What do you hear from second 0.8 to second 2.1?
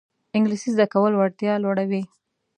کول وړتیا لوړوي